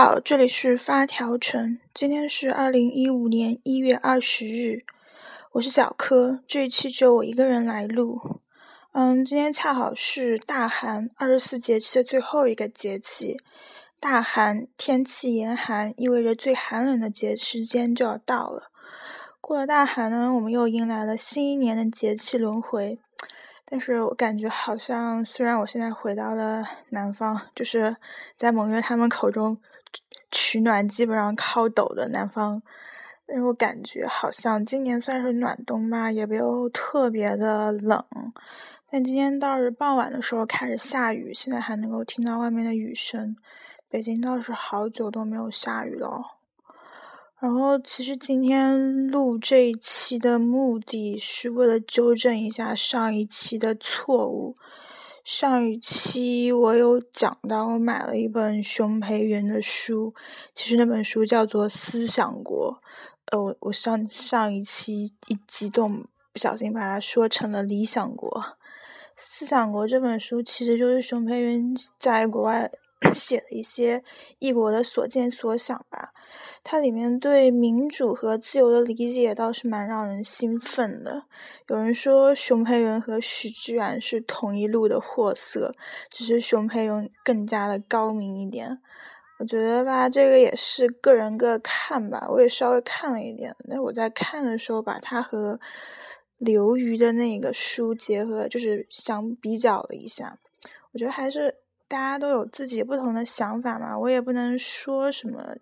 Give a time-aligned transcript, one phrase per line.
[0.00, 4.84] 好，这里是发条城，今天是二零一五年一月二十日，
[5.54, 8.20] 我是小柯，这一期只有我一个人来录。
[8.92, 13.38] 嗯，今天恰好是大寒，二十四节气的最后一个节气。
[13.98, 18.70] 大寒，天气严寒，意味着最寒冷的节时间就要到了。
[19.40, 23.00] 过了大寒呢，我们又迎来了新一年的节气轮回。
[23.70, 27.96] 但是我感觉好像，虽然我现在回到了南方，就是
[28.36, 29.58] 在蒙月他们口中
[30.30, 32.62] 取暖基本上靠抖的南方，
[33.26, 38.04] 但是我感觉好像今年算是暖冬吧，也没有特别的冷。
[38.90, 43.36] 但今天倒是傍晚的时候开始下雨，现在还能够听到外面的雨声。
[43.90, 46.38] 北京倒是好久都没有下雨了。
[47.40, 54.56] 然后，其实今天录这一期的目的是为了纠正一下上一期的错误。
[55.28, 60.14] 上一期我有讲到，我买了一本熊培云的书，
[60.54, 62.80] 其实那本书叫做《思想国》。
[63.26, 68.30] 呃，我我上上一期一激动，不小心把它说成了《理想国》。
[69.18, 72.70] 《思想国》这本书其实就是熊培云在国外。
[73.14, 74.02] 写了一些
[74.40, 76.12] 异国的所见所想吧，
[76.64, 81.22] 它里面对民主和自由的理解倒是蛮让人兴奋的。
[81.68, 85.72] 有人说熊培云和许志远是同一路的货色，
[86.10, 88.80] 只是熊培云更加的高明一点。
[89.38, 92.26] 我觉得吧，这个也是个人个看吧。
[92.28, 95.60] 我也稍微看了一点，那我在看的时候把它和
[96.38, 100.40] 刘瑜的那个书结合，就是相比较了一下，
[100.92, 101.58] 我觉得还是。
[101.88, 105.56] 大家都有自己不同的想法嘛，我也不能说什么。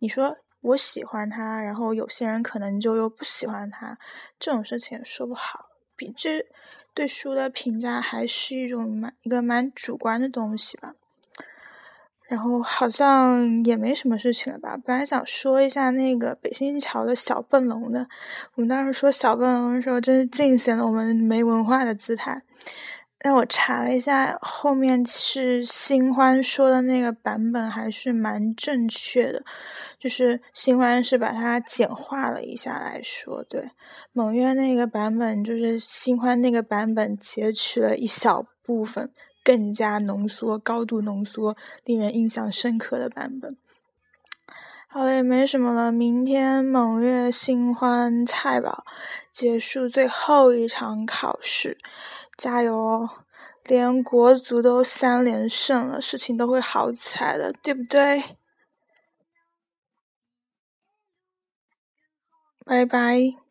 [0.00, 3.96] 你说我喜欢他，然后有些人可能就又不喜欢他，
[4.40, 5.66] 这种事情也说不好。
[5.94, 6.44] 比这
[6.92, 10.94] 对书的评价还是一种蛮一个蛮主观的东西吧。
[12.24, 14.76] 然后好像也没什么事情了吧？
[14.84, 18.06] 本来想说一下那个北新桥的小笨龙的，
[18.54, 22.42] 我们当时说小笨龙的时候，真是尽显了我们没文化的姿态。
[23.20, 29.44] 但我查了一下，后面是新欢说的那个版本还是蛮正确的，
[29.98, 33.70] 就是新欢是把它简化了一下来说，对，
[34.12, 39.10] 蒙月那个版本就是新欢那个版本截取了一小部分，
[39.42, 43.56] 更加浓缩、高度浓缩、令人印象深刻的版本。
[44.86, 48.84] 好了，也没什么了，明天蒙月新欢菜宝
[49.32, 51.76] 结束最后一场考试。
[52.38, 53.10] 加油哦！
[53.64, 58.38] 连国足都三连胜了，事情都会好起来的，对不对？
[62.64, 63.47] 拜拜。